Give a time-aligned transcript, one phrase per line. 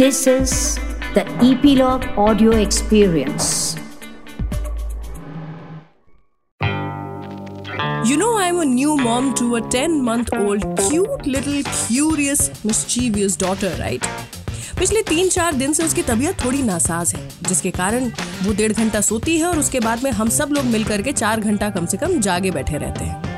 [0.00, 0.52] This is
[1.14, 3.76] the Epilogue Audio Experience.
[8.02, 13.36] You know, I'm a new mom to a 10 month old, cute little, curious, mischievous
[13.36, 14.08] daughter, right?
[14.78, 18.10] पिछले तीन चार दिन से उसकी तबीयत थोड़ी नासाज है जिसके कारण
[18.42, 21.40] वो डेढ़ घंटा सोती है और उसके बाद में हम सब लोग मिलकर के चार
[21.40, 23.30] घंटा कम से कम जागे बैठे रहते हैं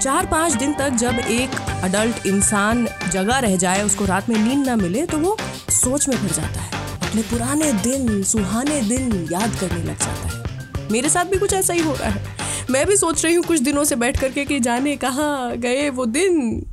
[0.00, 4.66] चार पाँच दिन तक जब एक अडल्ट इंसान जगा रह जाए उसको रात में नींद
[4.66, 5.36] ना मिले तो वो
[5.70, 6.70] सोच में भर जाता है।
[7.08, 11.72] अपने पुराने दिन, सुहाने दिन याद करने लग जाता है। मेरे साथ भी कुछ ऐसा
[11.72, 12.36] ही हो रहा है।
[12.70, 16.06] मैं भी सोच रही हूँ कुछ दिनों से बैठ करके कि जाने कहाँ गए वो
[16.06, 16.66] दिन।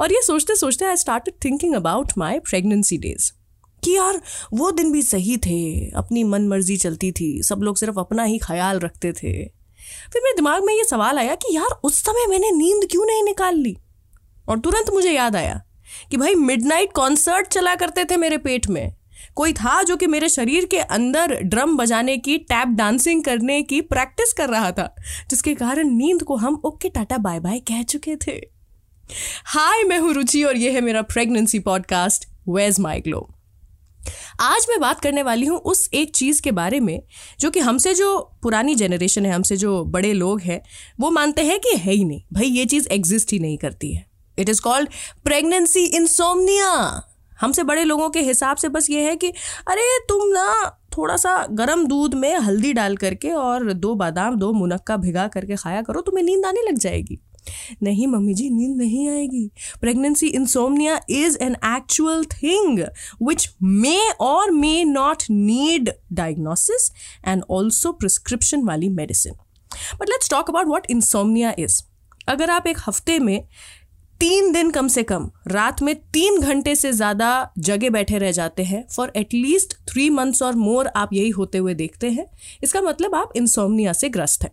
[0.00, 3.32] और ये सोचते सोचते I start thinking about my pregnancy days
[3.84, 4.22] कि यार,
[4.52, 8.38] वो दिन भी सही थे। अपनी मन मर्ज़ी चलती थी। सब लोग सिर्फ़ अपना ही
[8.38, 9.44] ख्याल रखते थे।
[10.12, 13.22] फिर मेरे दिमाग में ये सवाल आया कि यार, उस समय मैंने नींद क्यों नहीं
[13.22, 13.76] निकाल ली?
[14.48, 15.62] और तुरंत मुझे याद आया
[16.10, 18.94] कि भाई मिडनाइट कॉन्सर्ट चला करते थे मेरे पेट में।
[19.34, 23.80] कोई था जो कि मेरे शरीर के अंदर ड्रम बजाने की टैप डांसिंग करने की
[23.80, 24.94] प्रैक्टिस कर रहा था,
[25.30, 28.40] जिसके कारण नींद को हम ओके टाटा बाय बाय कह चुके थे।
[29.44, 33.28] हाय मैं हूँ रुचि और ये है मेरा pregnancy podcast with my glow
[34.40, 37.02] आज मैं बात करने वाली हूँ उस एक चीज़ के बारे में,
[37.40, 40.60] जो कि हमसे जो पुरानी जनरेशन है, हमसे जो बड़े लोग हैं,
[41.00, 44.06] वो मानते हैं कि है ही नहीं। भाई, ये चीज़ एग्जिस्ट ही नहीं करती है।
[44.38, 44.88] It is called
[45.24, 47.02] pregnancy insomnia
[47.40, 49.28] हमसे बड़े लोगों के हिसाब से बस ये है कि,
[49.68, 54.52] अरे, तुम ना थोड़ा सा गर्म दूध में हल्दी डाल करके और दो बादाम, दो
[54.52, 57.18] मुनक्का भिगा करके खाया करो, तुम्हें नींद आने लग जाएगी।
[57.82, 59.50] नहीं, मम्मी जी, नींद नहीं आएगी।
[59.80, 62.80] Pregnancy insomnia is an actual thing
[63.22, 66.92] which may or may not need diagnosis
[67.28, 69.32] and also prescription वाली medicine
[70.00, 71.82] but let's talk about what insomnia is
[72.28, 73.44] अगर आप एक हफ़्ते में
[74.20, 78.62] तीन दिन कम से कम, रात में तीन घंटे से ज़्यादा जगह बैठे रह जाते
[78.62, 82.26] हैं। फॉर एटलीस्ट थ्री मंथ्स और मोर आप यही होते हुए देखते हैं।
[82.62, 84.50] इसका मतलब आप इंसोमनिया से ग्रस्त हैं।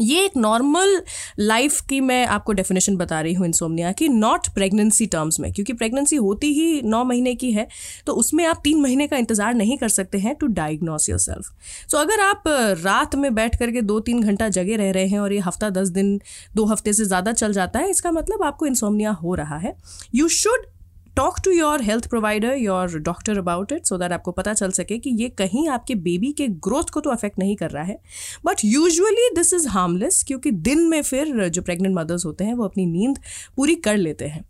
[0.00, 1.00] ये एक नॉर्मल
[1.40, 5.72] लाइफ की मैं आपको डेफिनेशन बता रही हूँ इंसोमनिया की नॉट प्रेगनेंसी टर्म्स में, क्योंकि
[5.72, 7.66] प्रेगनेंसी होती ही नौ महीने की है
[8.06, 11.90] तो उसमें आप तीन महीने का इंतज़ार नहीं कर सकते हैं to diagnose yourself
[11.90, 12.42] so अगर आप
[12.80, 15.88] रात में बैठ करके दो तीन घंटा जगे रह रहे हैं और ये हफ़्ता दस
[15.90, 16.20] दिन,
[16.56, 19.76] दो हफ़्ते से ज़्यादा चल जाता है, इसका मतलब आपको इंसोमनिया हो रहा है.
[20.14, 20.66] You should
[21.16, 24.98] talk to your health provider your doctor about it so that आपको पता चल सके
[24.98, 27.98] कि ये कहीं आपके बेबी के ग्रोथ को तो अफेक्ट नहीं कर रहा है।
[28.46, 32.64] But usually this is harmless क्योंकि दिन में फिर जो प्रेग्नेंट मदर्स होते हैं, वो
[32.64, 33.18] अपनी नींद
[33.56, 34.42] पूरी कर लेते हैं।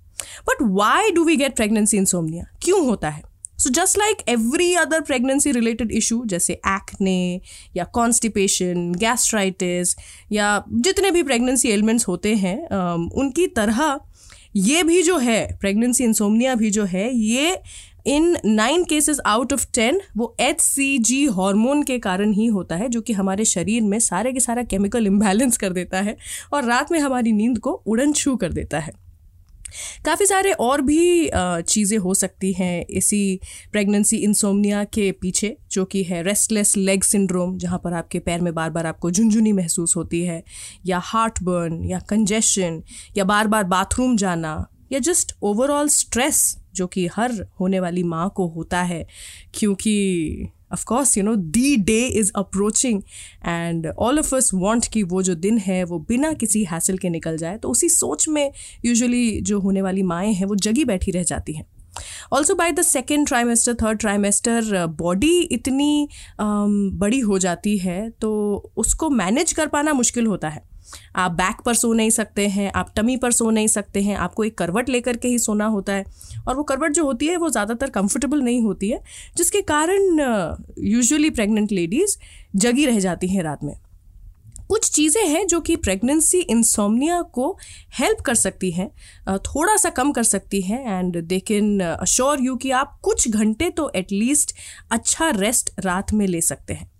[0.48, 3.22] But why do we get pregnancy insomnia क्यों होता है?
[3.58, 7.40] So just like every other pregnancy related issue जैसे एक्ने
[7.76, 9.94] या कॉन्स्टिपेशन गैस्ट्राइटिस
[10.32, 12.58] या जितने भी प्रेगनेंसी एलिमेंट्स होते हैं
[13.14, 13.98] उनकी तरह
[14.56, 17.58] ये भी जो है प्रेगनेंसी इंसोमनिया भी जो है, ये
[18.06, 22.76] in nine cases out of ten वो एच सी जी हॉर्मोन के कारण ही होता
[22.76, 26.16] है, जो कि हमारे शरीर में सारे के सारा केमिकल इम्बैलेंस कर देता है
[26.52, 29.05] और रात में हमारी नींद को उड़न छू कर देता है।
[30.04, 33.40] काफ़ी सारे और भी चीज़ें हो सकती हैं इसी
[33.72, 38.52] प्रेगनेंसी इंसोमनिया के पीछे, जो कि है रेस्टलेस लेग सिंड्रोम जहाँ पर आपके पैर में
[38.54, 40.42] बार बार आपको झुंझुनी महसूस होती है,
[40.86, 42.82] या हार्ट बर्न या कंजेशन
[43.16, 48.28] या बार बार बाथरूम जाना, या जस्ट ओवरऑल स्ट्रेस जो कि हर होने वाली माँ
[48.36, 49.06] को होता है,
[49.54, 53.02] क्योंकि of course you know the day is approaching
[53.54, 57.08] and all of us want कि वो जो दिन है वो बिना किसी हासिल के
[57.10, 58.52] निकल जाए तो उसी सोच में
[58.84, 61.66] यूजुअली जो होने वाली माएँ हैं वो जगी बैठी रह जाती हैं।
[62.32, 66.08] Also by the second trimester third trimester body इतनी
[66.40, 68.30] um, बड़ी हो जाती है तो
[68.76, 70.75] उसको मैनेज कर पाना मुश्किल होता है।
[71.16, 74.44] आप बैक पर सो नहीं सकते हैं, आप टमी पर सो नहीं सकते हैं, आपको
[74.44, 76.04] एक करवट लेकर के ही सोना होता है।
[76.48, 79.00] और वो करवट जो होती है, वो ज़्यादातर कंफर्टेबल नहीं होती है,
[79.36, 80.20] जिसके कारण
[80.80, 82.16] यूजुअली प्रेग्नेंट लेडीज़
[82.56, 83.74] जगी रह जाती हैं रात में।
[84.68, 87.50] कुछ चीज़ें हैं जो कि प्रेगनेंसी इंसोमनिया को
[87.98, 88.88] हेल्प कर सकती हैं
[89.38, 93.68] थोड़ा सा कम कर सकती हैं and they can assure you कि आप कुछ घंटे
[93.70, 94.54] तो एटलीस्ट
[94.90, 96.90] अच्छा रेस्ट रात में ले सकते हैं।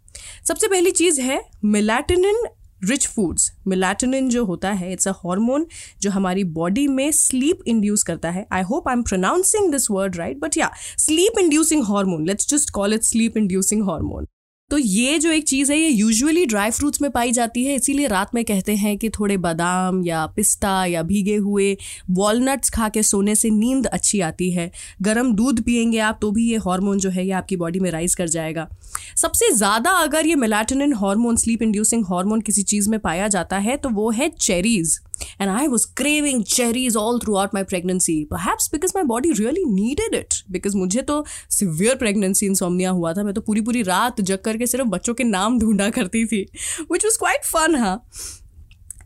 [0.44, 2.43] सबसे पहली चीज़ है मिलाटिनिन
[2.84, 5.67] रिच फूड्स मिलाटनिन जो होता है इट्स अ हार्मोन
[6.00, 10.17] जो हमारी बॉडी में स्लीप इंड्यूस करता है। I hope I am pronouncing this word
[10.17, 14.26] right but या sleep inducing hormone let's just call it sleep inducing hormone
[14.71, 18.07] तो ये जो एक चीज़ है, ये यूजुअली ड्राई फ्रूट्स में पाई जाती है। इसीलिए
[18.09, 21.77] रात में कहते हैं कि थोड़े बादाम या पिस्ता या भीगे हुए
[22.11, 24.71] वॉलनट्स खा के सोने से नींद अच्छी आती है।
[25.03, 28.15] गर्म दूध पियेंगे आप तो भी ये हार्मोन जो है, ये आपकी बॉडी में राइज
[28.15, 28.69] कर जाएगा।
[29.17, 33.77] सबसे ज़्यादा अगर ये melatonin hormone sleep inducing hormone किसी चीज़ में पाया जाता है
[33.77, 34.99] तो वो है cherries
[35.39, 38.27] and I was craving cherries all throughout my pregnancy.
[38.31, 40.43] Perhaps because my body really needed it.
[40.53, 44.67] Because मुझे तो severe pregnancy insomnia हुआ था मैं तो पूरी पूरी रात जग करके
[44.67, 46.47] सिर्फ़ बच्चों के नाम ढूंढा करती थी
[46.93, 48.07] which was quite fun हाँ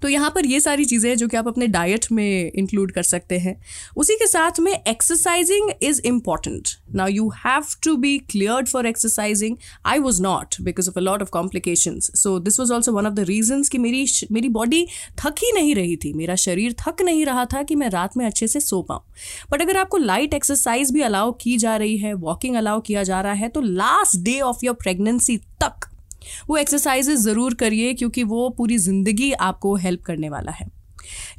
[0.02, 3.02] तो यहाँ पर ये सारी चीज़ें हैं जो कि आप अपने डाइट में इंक्लूड कर
[3.02, 3.54] सकते हैं।
[3.96, 9.56] उसी के साथ में exercising is important now you have to be cleared for exercising
[9.86, 13.14] I was not because of a lot of complication so this was also one of
[13.14, 14.86] the reasons कि मेरी मेरी बॉडी
[15.18, 18.24] थक ही नहीं रही थी। मेरा शरीर थक नहीं रहा था कि मैं रात में
[18.26, 19.02] अच्छे से सो पाऊँ।
[19.52, 23.20] बट अगर आपको लाइट एक्सरसाइज भी अलाउ की जा रही है वॉकिंग अलाउ किया जा
[23.20, 25.89] रहा है तो last day of your pregnancy तक
[26.48, 30.66] वो एक्सरसाइजेज ज़रूर करिए क्योंकि वो पूरी ज़िंदगी आपको हेल्प करने वाला है।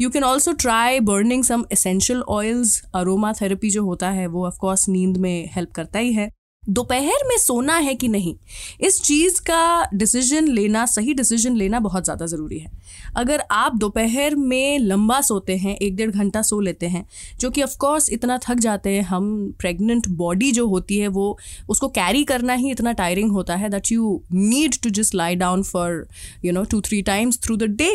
[0.01, 2.81] You can also try burning some essential oils
[3.33, 6.29] aromatherapy जो होता है वो ऑफकोर्स नींद में हेल्प करता ही है।
[6.69, 8.35] दोपहर में सोना है कि नहीं?
[8.81, 12.71] इस चीज़ का डिसीज़न लेना, सही डिसीज़न लेना बहुत ज़्यादा ज़रूरी है।
[13.17, 17.05] अगर आप दोपहर में लंबा सोते हैं, एक डेढ़ घंटा सो लेते हैं,
[17.39, 21.37] जो कि ऑफकोर्स इतना थक जाते हैं, हम प्रेग्नेंट बॉडी जो होती है, वो
[21.69, 25.63] उसको कैरी करना ही इतना टायरिंग होता है that you need to just lie down
[25.63, 26.07] for
[26.45, 27.91] you know two three times through the day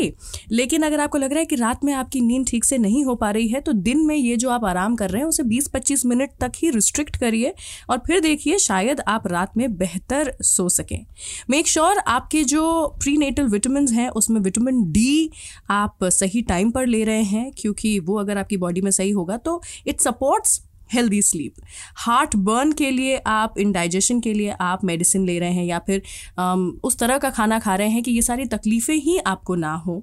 [0.53, 3.15] लेकिन अगर आपको लग रहा है कि रात में आपकी नींद ठीक से नहीं हो
[3.15, 5.69] पा रही है तो दिन में ये जो आप आराम कर रहे हैं, उसे बीस
[5.69, 7.55] पच्चीस मिनट तक ही रिस्ट्रिक्ट करिए
[7.91, 11.07] और फिर देखिए शायद आप रात में बेहतर सो सकें।
[11.51, 15.31] मेक श्योर sure आपके जो प्री नेटल विटामिन हैं उसमें विटामिन डी
[15.71, 19.37] आप सही टाइम पर ले रहे हैं क्योंकि वो अगर आपकी बॉडी में सही होगा
[19.37, 20.61] तो it supports
[20.93, 21.55] healthy sleep
[22.37, 26.03] heartburn के लिए आप इंडाइजेशन के लिए आप मेडिसिन ले रहे हैं या फिर
[26.41, 29.75] um, उस तरह का खाना खा रहे हैं कि ये सारी तकलीफ़ें ही आपको ना
[29.75, 30.03] हो।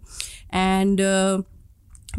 [0.53, 1.01] And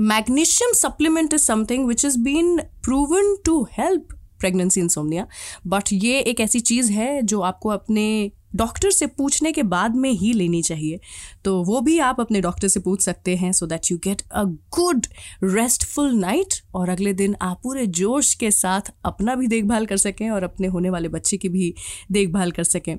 [0.01, 4.09] magnesium supplement is something which is been proven to help
[4.41, 5.27] pregnancy insomnia
[5.67, 10.11] but ये एक ऐसी चीज़ है जो आपको अपने डॉक्टर से पूछने के बाद में
[10.11, 10.99] ही लेनी चाहिए।
[11.45, 14.43] तो वो भी आप अपने डॉक्टर से पूछ सकते हैं so that you get a
[14.45, 15.07] good
[15.45, 20.31] restful night और अगले दिन आप पूरे जोश के साथ अपना भी देखभाल कर सकें
[20.31, 21.75] और अपने होने वाले बच्चे की भी
[22.13, 22.95] देखभाल कर सकें।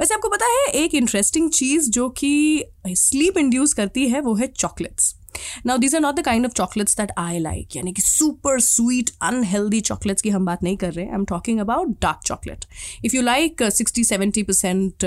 [0.00, 4.46] वैसे आपको पता है, एक इंटरेस्टिंग चीज़ जो कि स्लीप इंड्यूस करती है, वो है
[4.46, 5.14] chocolates
[5.66, 9.10] now these are not the kind of chocolates that I like यानी कि सुपर स्वीट
[9.22, 12.64] अनहेल्दी चॉकलेट्स की हम बात नहीं कर रहे हैं। I am talking about dark chocolate
[13.04, 15.04] if you like sixty seventy percent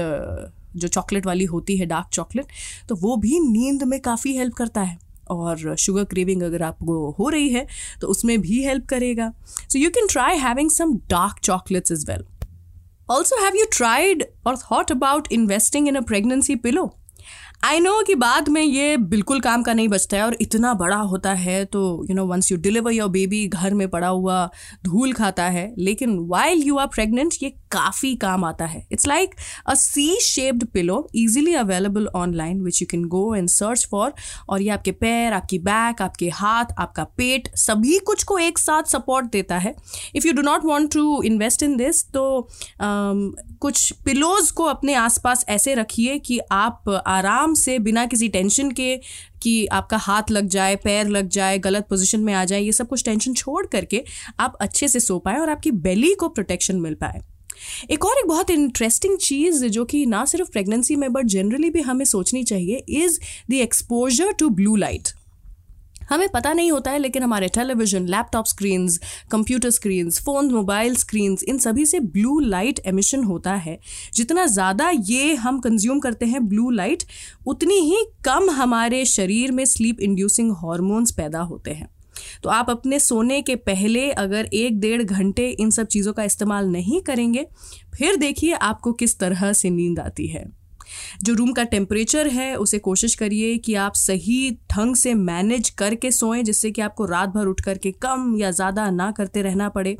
[0.75, 2.47] जो चॉकलेट वाली होती है डार्क चॉकलेट
[2.89, 4.97] तो वो भी नींद में काफ़ी हेल्प करता है।
[5.29, 7.65] और शुगर क्रेविंग अगर आपको हो रही है
[8.01, 12.23] तो उसमें भी हेल्प करेगा। So you can try having some dark chocolates as well
[13.09, 16.85] also have you tried or thought about investing in a pregnancy pillow
[17.63, 20.97] I know कि बाद में ये बिल्कुल काम का नहीं बचता है और इतना बड़ा
[20.97, 21.79] होता है तो
[22.09, 24.45] you know once you deliver your baby घर में पड़ा हुआ
[24.83, 29.35] धूल खाता है लेकिन वाइल यू आर प्रेग्नेंट ये काफ़ी काम आता है। It's like
[29.67, 34.13] a C shaped pillow easily available online which you can go and search for
[34.49, 38.83] और ये आपके पैर आपकी बैक आपके हाथ आपका पेट सभी कुछ को एक साथ
[38.83, 39.75] सपोर्ट देता है।
[40.15, 44.93] If you do not want to invest in this तो um, कुछ पिलोज को अपने
[44.93, 48.95] आसपास ऐसे रखिए कि आप आराम से, बिना किसी टेंशन के,
[49.41, 52.87] कि आपका हाथ लग जाए, पैर लग जाए, गलत पोजीशन में आ जाए, ये सब
[52.87, 54.03] कुछ टेंशन छोड़ करके
[54.39, 57.21] आप अच्छे से सो पाए और आपकी बेली को प्रोटेक्शन मिल पाए।
[57.91, 61.81] एक और एक बहुत इंटरेस्टिंग चीज़ जो कि ना सिर्फ़ प्रेगनेंसी में बट जनरली भी
[61.81, 63.19] हमें सोचनी चाहिए is
[63.51, 65.09] the exposure to blue light
[66.09, 68.99] हमें पता नहीं होता है, लेकिन हमारे television laptop screens
[69.31, 73.77] computer screens phone mobile screens इन सभी से ब्लू लाइट एमिशन होता है।
[74.15, 77.03] जितना ज़्यादा ये हम कंज्यूम करते हैं ब्लू लाइट
[77.47, 81.89] उतनी ही कम हमारे शरीर में स्लीप इंड्यूसिंग हॉर्मोन्स पैदा होते हैं।
[82.43, 86.67] तो आप अपने सोने के पहले अगर एक डेढ़ घंटे इन सब चीज़ों का इस्तेमाल
[86.67, 87.45] नहीं करेंगे,
[87.97, 90.45] फिर देखिए आपको किस तरह से नींद आती है।
[91.23, 96.11] जो रूम का टेम्परेचर है, उसे कोशिश करिए कि आप सही ढंग से मैनेज करके
[96.11, 99.95] सोएँ, जिससे कि आपको रात भर उठ करके कम या ज़्यादा ना करते रहना पड़े।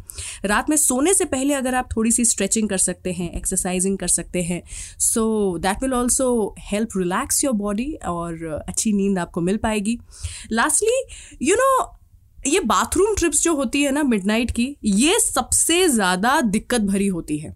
[0.46, 4.08] रात में सोने से पहले अगर आप थोड़ी सी स्ट्रेचिंग कर सकते हैं एक्सरसाइजिंग कर
[4.10, 4.62] सकते हैं
[5.02, 9.98] so that will also help relax your body और अच्छी नींद आपको मिल पाएगी।
[10.52, 11.02] लास्टली
[11.42, 11.96] यू नो
[12.48, 17.38] ये बाथरूम ट्रिप्स जो होती है ना मिडनाइट की, ये सबसे ज़्यादा दिक्कत भरी होती
[17.38, 17.56] है।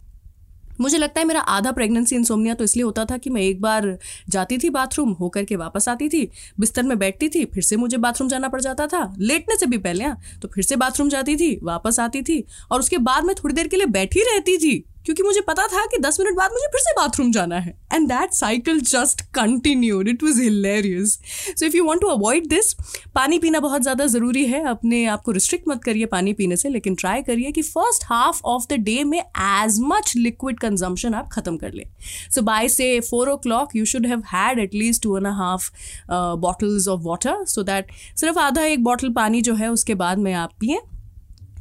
[0.81, 3.87] मुझे लगता है मेरा आधा प्रेगनेंसी इंसोमिया तो इसलिए होता था कि मैं एक बार
[4.29, 7.97] जाती थी बाथरूम होकर के वापस आती थी, बिस्तर में बैठती थी, फिर से मुझे
[7.97, 11.35] बाथरूम जाना पड़ जाता था। लेटने से भी पहले हाँ तो फिर से बाथरूम जाती
[11.35, 14.83] थी, वापस आती थी और उसके बाद मैं थोड़ी देर के लिए बैठी रहती थी।
[15.05, 18.07] क्योंकि मुझे पता था कि दस मिनट बाद मुझे फिर से बाथरूम जाना है। And
[18.09, 21.17] that cycle just continued it was hilarious
[21.49, 22.73] so if you want to avoid this
[23.15, 26.69] पानी पीना बहुत ज़्यादा ज़रूरी है। अपने आप को रिस्ट्रिक्ट मत करिए पानी पीने से,
[26.69, 31.29] लेकिन ट्राई करिए कि first half of the day में एज मच लिक्विड कंजम्पशन आप
[31.31, 31.85] खत्म कर लें।
[32.31, 35.69] सो बाय से four o'clock you should have had at least two and half
[36.11, 40.33] bottles of water so that सिर्फ़ आधा एक बॉटल पानी जो है, उसके बाद में
[40.33, 40.79] आप पिए।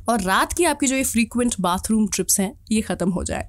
[0.08, 3.48] और रात की आपकी जो ये फ्रीक्वेंट बाथरूम ट्रिप्स हैं ये ख़त्म हो जाए।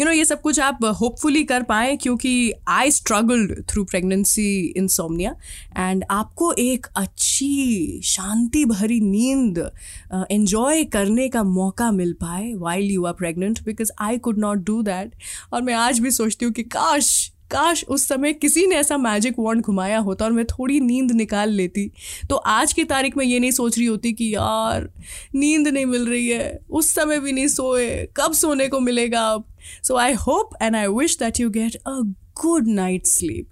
[0.00, 5.34] यू नो ये सब कुछ आप होपफुली कर पाएँ क्योंकि I struggled through pregnancy insomnia
[5.78, 9.58] and आपको एक अच्छी शांति भरी नींद
[10.30, 14.58] एंजॉय uh, करने का मौका मिल पाए while you are pregnant because I could not
[14.58, 15.14] do that
[15.52, 19.38] और मैं आज भी सोचती हूँ कि काश काश उस समय किसी ने ऐसा मैजिक
[19.38, 21.90] वॉन्ड घुमाया होता और मैं थोड़ी नींद निकाल लेती।
[22.30, 24.88] तो आज की तारीख में ये नहीं सोच रही होती कि यार,
[25.34, 29.44] नींद नहीं मिल रही है, उस समय भी नहीं सोए, कब सोने को मिलेगा अब?
[29.84, 32.00] So I hope and I wish that you get a
[32.42, 33.50] good night sleep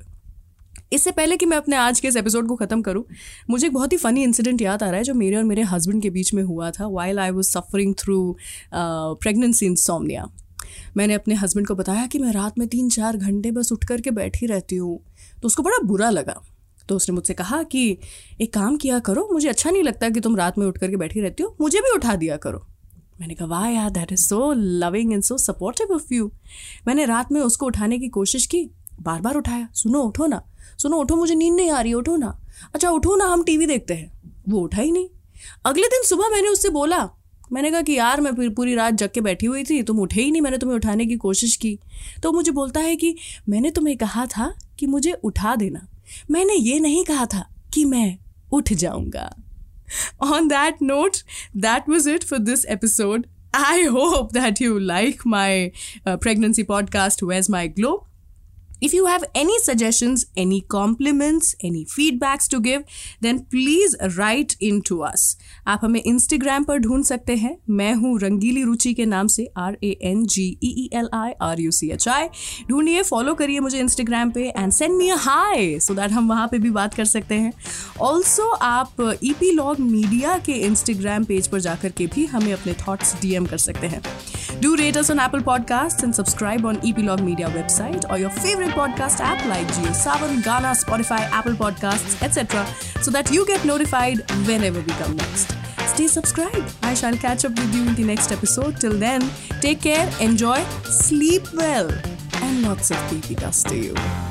[0.93, 3.05] इससे पहले कि मैं अपने आज के इस एपिसोड को ख़त्म करूँ,
[3.50, 6.02] मुझे एक बहुत ही फ़नी इंसिडेंट याद आ रहा है जो मेरे और मेरे हस्बैंड
[6.02, 8.37] के बीच में हुआ था while I was suffering through
[8.75, 10.26] pregnancy insomnia
[10.97, 14.11] मैंने अपने हस्बैंड को बताया कि मैं रात में तीन चार घंटे बस उठ करके
[14.11, 15.01] बैठी रहती हूँ।
[15.43, 16.43] तो उसको बड़ा बुरा लगा।
[16.89, 17.99] तो उसने मुझसे कहा कि,
[18.41, 21.21] एक काम किया करो, मुझे अच्छा नहीं लगता कि तुम रात में उठ करके बैठी
[21.21, 22.67] रहती हो, मुझे भी उठा दिया करो।
[23.21, 26.33] मैंने कहा, वाह यार that is so loving and so supportive of you
[26.89, 28.71] मैंने रात में उसको उठाने की कोशिश की
[29.01, 30.43] बार बार उठाया, सुनो, उठो ना,
[30.83, 32.41] सुनो, उठो, मुझे नींद नहीं आ रही, उठो ना।
[32.75, 35.09] अच्छा उठो ना, हम टीवी देखते हैं। वो उठा ही नहीं।
[35.65, 37.11] अगले दिन सुबह मैंने उससे बोला
[37.52, 40.23] मैंने कहा कि यार, मैं फिर पूरी रात जग के बैठी हुई थी, तुम उठे
[40.23, 41.78] ही नहीं, मैंने तुम्हें उठाने की कोशिश की।
[42.23, 43.17] तो मुझे बोलता है कि
[43.49, 45.88] मैंने तुम्हें कहा था कि मुझे उठा देना।
[46.31, 48.19] मैंने ये नहीं कहा था कि मैं
[48.52, 49.37] उठ जाऊँगा।
[50.23, 51.17] On that note
[51.57, 55.71] that was it for this episode I hope that you like my
[56.09, 58.08] pregnancy podcast ways my glow
[58.82, 62.82] If you have any suggestions, any compliments, any feedbacks to give,
[63.25, 65.25] then please write in to us.
[65.66, 69.76] आप हमें Instagram पर ढूंढ सकते हैं। मैं हूँ रंगीली रुचि के नाम से R
[69.85, 72.26] A N G E E L I R U C H I
[72.70, 76.58] ढूंढिए फॉलो करिए मुझे Instagram पे and send me hi so that हम वहाँ पे
[76.58, 77.52] भी बात कर सकते हैं।
[78.00, 82.73] ऑल्सो आप ई पी लॉग मीडिया के Instagram पेज पर जाकर के भी हमें अपने
[82.87, 84.02] थॉट्स डीएम कर सकते हैं।
[84.62, 88.68] Do rate us on Apple podcast and subscribe on epilogue media website or your favourite
[88.71, 92.67] podcast app like Geo7, Ghana, Spotify, Apple Podcasts, etc.,
[93.03, 95.55] so that you get notified whenever we come next.
[95.87, 96.73] Stay subscribed.
[96.83, 98.81] I shall catch up with you in the next episode.
[98.81, 99.23] Till then,
[99.61, 101.91] take care, enjoy, sleep well,
[102.43, 104.27] and lots of PP dust to you.